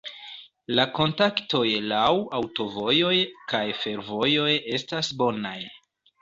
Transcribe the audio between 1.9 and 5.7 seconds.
laŭ aŭtovojoj kaj fervojoj estas bonaj.